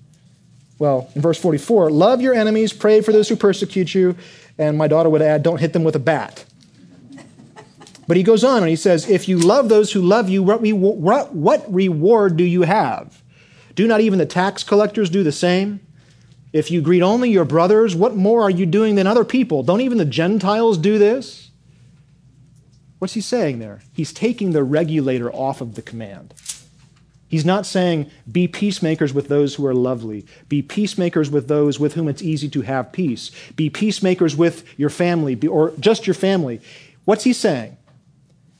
[0.79, 4.15] well, in verse 44, love your enemies, pray for those who persecute you,
[4.57, 6.45] and my daughter would add, don't hit them with a bat.
[8.07, 11.33] But he goes on and he says, If you love those who love you, what,
[11.33, 13.21] what reward do you have?
[13.75, 15.79] Do not even the tax collectors do the same?
[16.53, 19.63] If you greet only your brothers, what more are you doing than other people?
[19.63, 21.49] Don't even the Gentiles do this?
[22.99, 23.81] What's he saying there?
[23.91, 26.33] He's taking the regulator off of the command.
[27.27, 30.27] He's not saying, be peacemakers with those who are lovely.
[30.47, 33.31] Be peacemakers with those with whom it's easy to have peace.
[33.55, 36.61] Be peacemakers with your family, or just your family.
[37.05, 37.75] What's he saying?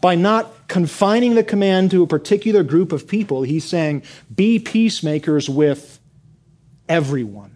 [0.02, 4.02] By not confining the command to a particular group of people, he's saying,
[4.36, 6.00] be peacemakers with
[6.90, 7.53] everyone.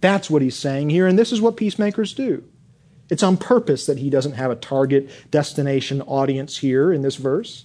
[0.00, 2.44] That's what he's saying here, and this is what peacemakers do.
[3.10, 7.64] It's on purpose that he doesn't have a target destination audience here in this verse.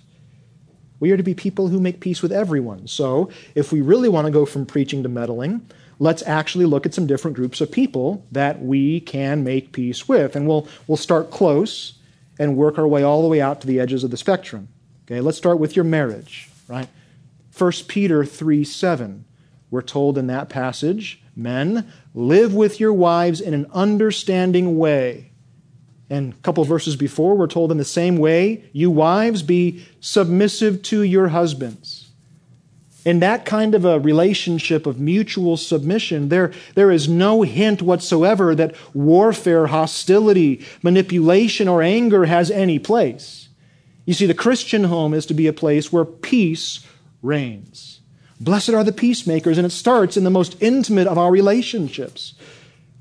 [0.99, 2.87] We are to be people who make peace with everyone.
[2.87, 5.69] So, if we really want to go from preaching to meddling,
[5.99, 10.35] let's actually look at some different groups of people that we can make peace with.
[10.35, 11.99] And we'll, we'll start close
[12.39, 14.69] and work our way all the way out to the edges of the spectrum.
[15.05, 16.87] Okay, let's start with your marriage, right?
[17.57, 19.25] 1 Peter 3 7.
[19.73, 25.31] We're told in that passage, men, live with your wives in an understanding way
[26.11, 30.83] and a couple verses before, we're told in the same way, you wives, be submissive
[30.83, 32.11] to your husbands.
[33.03, 38.53] In that kind of a relationship of mutual submission, there, there is no hint whatsoever
[38.53, 43.49] that warfare, hostility, manipulation, or anger has any place.
[44.05, 46.85] You see, the Christian home is to be a place where peace
[47.23, 48.01] reigns,
[48.39, 52.33] Blessed are the peacemakers, and it starts in the most intimate of our relationships.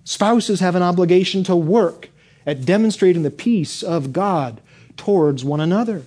[0.05, 2.11] Spouses have an obligation to work
[2.47, 4.61] at demonstrating the peace of God
[4.97, 6.03] towards one another.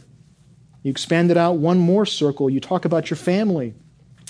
[0.84, 2.50] You expand it out one more circle.
[2.50, 3.74] You talk about your family.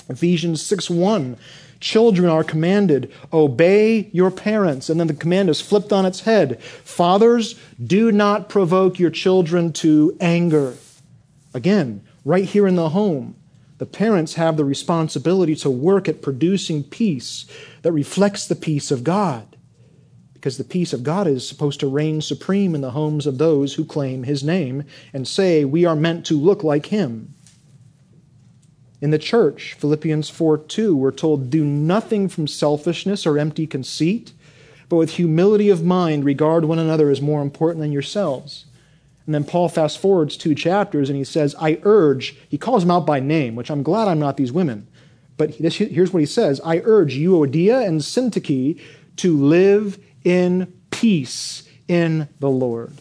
[0.07, 1.37] Ephesians 6 1.
[1.81, 4.89] Children are commanded, obey your parents.
[4.89, 6.61] And then the command is flipped on its head.
[6.63, 10.75] Fathers, do not provoke your children to anger.
[11.53, 13.35] Again, right here in the home,
[13.77, 17.45] the parents have the responsibility to work at producing peace
[17.81, 19.55] that reflects the peace of God
[20.45, 23.73] because the peace of God is supposed to reign supreme in the homes of those
[23.73, 27.33] who claim his name and say, We are meant to look like him.
[29.01, 34.33] In the church, Philippians 4 2, we're told, Do nothing from selfishness or empty conceit,
[34.87, 38.65] but with humility of mind regard one another as more important than yourselves.
[39.25, 42.91] And then Paul fast forwards two chapters and he says, I urge, he calls them
[42.91, 44.87] out by name, which I'm glad I'm not these women.
[45.37, 48.79] But here's what he says I urge Euodia and Syntyche
[49.17, 52.93] to live in peace in the Lord.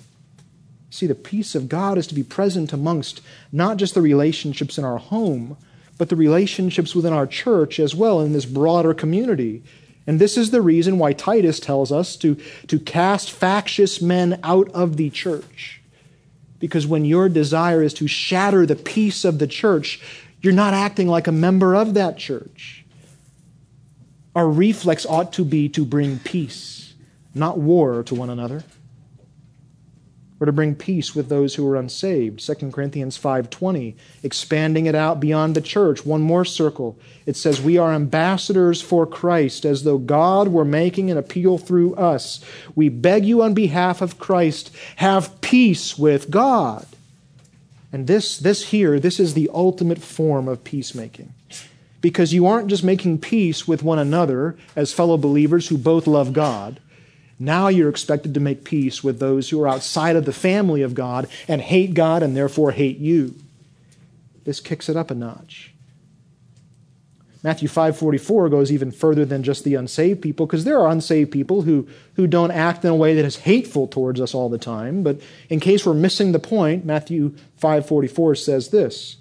[0.91, 3.20] See, the peace of God is to be present amongst
[3.51, 5.57] not just the relationships in our home,
[5.99, 9.62] but the relationships within our church as well in this broader community.
[10.07, 12.37] And this is the reason why Titus tells us to,
[12.68, 15.81] to cast factious men out of the church.
[16.65, 20.01] Because when your desire is to shatter the peace of the church,
[20.41, 22.87] you're not acting like a member of that church.
[24.35, 26.95] Our reflex ought to be to bring peace
[27.35, 28.65] not war to one another.
[30.41, 32.41] Or to bring peace with those who are unsaved.
[32.41, 36.99] 2 Corinthians 5:20, expanding it out beyond the church, one more circle.
[37.24, 41.95] It says we are ambassadors for Christ as though God were making an appeal through
[41.95, 42.41] us.
[42.74, 46.87] We beg you on behalf of Christ, have peace with God.
[47.93, 51.32] And this this here, this is the ultimate form of peacemaking
[52.05, 56.35] because you aren't just making peace with one another as fellow believers who both love
[56.35, 56.78] God,
[57.45, 60.95] now you're expected to make peace with those who are outside of the family of
[60.95, 63.35] God and hate God and therefore hate you.
[64.45, 65.73] This kicks it up a notch.
[67.43, 71.63] Matthew 5:44 goes even further than just the unsaved people because there are unsaved people
[71.63, 75.03] who, who don't act in a way that is hateful towards us all the time,
[75.03, 75.21] but
[75.51, 79.17] in case we're missing the point, Matthew 5:44 says this.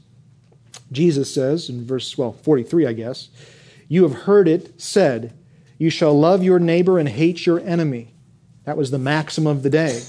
[0.89, 3.27] Jesus says in verse well 43 I guess,
[3.89, 5.33] you have heard it said,
[5.77, 8.12] you shall love your neighbor and hate your enemy.
[8.65, 10.01] That was the maxim of the day.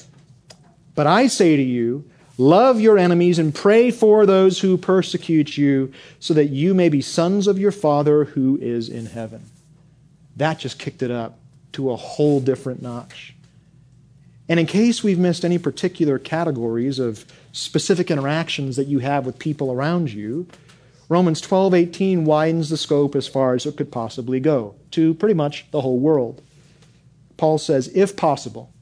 [0.94, 5.92] But I say to you, love your enemies and pray for those who persecute you,
[6.20, 9.44] so that you may be sons of your Father who is in heaven.
[10.36, 11.38] That just kicked it up
[11.72, 13.34] to a whole different notch.
[14.48, 19.38] And in case we've missed any particular categories of specific interactions that you have with
[19.38, 20.46] people around you,
[21.08, 25.66] Romans 12:18 widens the scope as far as it could possibly go to pretty much
[25.70, 26.42] the whole world.
[27.44, 28.72] Paul says, if possible,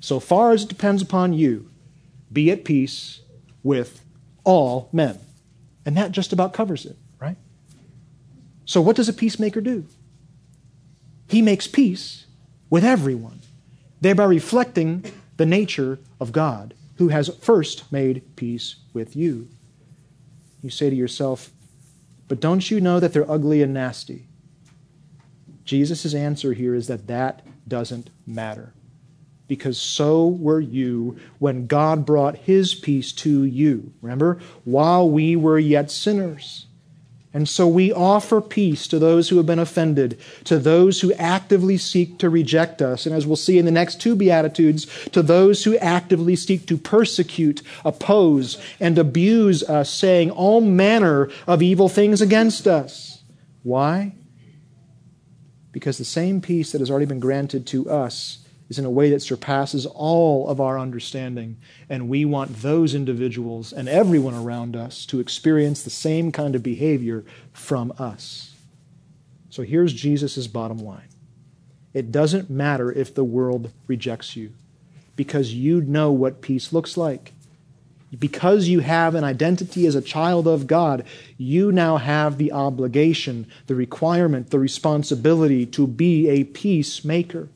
[0.00, 1.70] so far as it depends upon you,
[2.32, 3.20] be at peace
[3.62, 4.02] with
[4.44, 5.18] all men.
[5.84, 7.36] And that just about covers it, right?
[8.64, 9.84] So, what does a peacemaker do?
[11.28, 12.24] He makes peace
[12.70, 13.40] with everyone,
[14.00, 15.04] thereby reflecting
[15.36, 19.48] the nature of God, who has first made peace with you.
[20.62, 21.50] You say to yourself,
[22.26, 24.28] but don't you know that they're ugly and nasty?
[25.66, 28.72] Jesus' answer here is that that doesn't matter.
[29.46, 33.92] Because so were you when God brought his peace to you.
[34.02, 34.38] Remember?
[34.64, 36.66] While we were yet sinners.
[37.34, 41.76] And so we offer peace to those who have been offended, to those who actively
[41.76, 45.64] seek to reject us, and as we'll see in the next two Beatitudes, to those
[45.64, 52.22] who actively seek to persecute, oppose, and abuse us, saying all manner of evil things
[52.22, 53.22] against us.
[53.62, 54.14] Why?
[55.72, 58.38] Because the same peace that has already been granted to us
[58.68, 61.56] is in a way that surpasses all of our understanding.
[61.88, 66.62] And we want those individuals and everyone around us to experience the same kind of
[66.62, 68.54] behavior from us.
[69.50, 71.08] So here's Jesus' bottom line
[71.94, 74.52] it doesn't matter if the world rejects you,
[75.16, 77.32] because you know what peace looks like.
[78.16, 81.04] Because you have an identity as a child of God,
[81.36, 87.48] you now have the obligation, the requirement, the responsibility to be a peacemaker.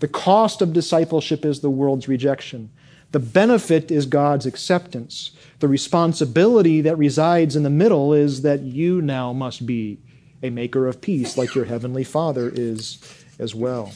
[0.00, 2.70] The cost of discipleship is the world's rejection.
[3.12, 5.32] The benefit is God's acceptance.
[5.60, 9.98] The responsibility that resides in the middle is that you now must be
[10.42, 12.98] a maker of peace, like your heavenly Father is
[13.38, 13.92] as well.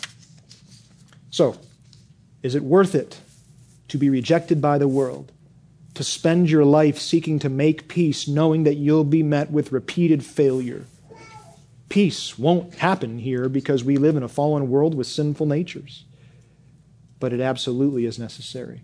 [1.30, 1.58] So,
[2.42, 3.20] is it worth it
[3.88, 5.32] to be rejected by the world?
[5.94, 10.24] To spend your life seeking to make peace, knowing that you'll be met with repeated
[10.24, 10.86] failure?
[11.88, 16.04] Peace won't happen here because we live in a fallen world with sinful natures.
[17.20, 18.82] But it absolutely is necessary.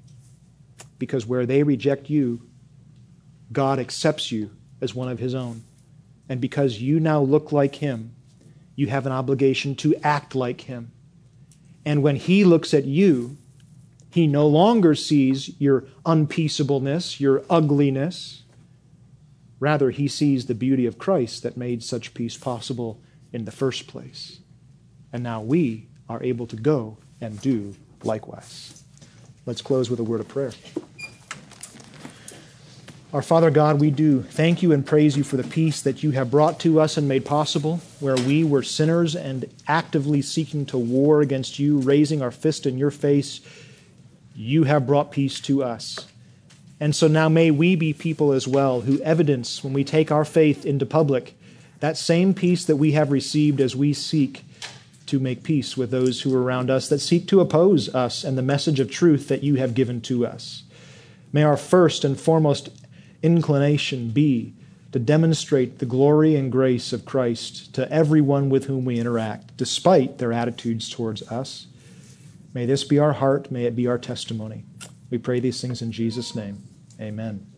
[0.98, 2.42] Because where they reject you,
[3.52, 4.50] God accepts you
[4.80, 5.64] as one of his own.
[6.28, 8.14] And because you now look like him,
[8.76, 10.92] you have an obligation to act like him.
[11.84, 13.36] And when he looks at you,
[14.10, 18.42] he no longer sees your unpeaceableness, your ugliness.
[19.60, 23.00] Rather, he sees the beauty of Christ that made such peace possible
[23.32, 24.40] in the first place.
[25.12, 28.82] And now we are able to go and do likewise.
[29.46, 30.52] Let's close with a word of prayer.
[33.12, 36.12] Our Father God, we do thank you and praise you for the peace that you
[36.12, 40.78] have brought to us and made possible, where we were sinners and actively seeking to
[40.78, 43.40] war against you, raising our fist in your face.
[44.34, 46.06] You have brought peace to us.
[46.78, 50.24] And so now may we be people as well who evidence, when we take our
[50.24, 51.36] faith into public,
[51.80, 54.44] that same peace that we have received as we seek
[55.06, 58.38] to make peace with those who are around us that seek to oppose us and
[58.38, 60.62] the message of truth that you have given to us.
[61.32, 62.70] May our first and foremost
[63.22, 64.54] inclination be
[64.92, 70.18] to demonstrate the glory and grace of Christ to everyone with whom we interact, despite
[70.18, 71.66] their attitudes towards us.
[72.52, 73.50] May this be our heart.
[73.50, 74.64] May it be our testimony.
[75.10, 76.62] We pray these things in Jesus' name.
[77.00, 77.49] Amen.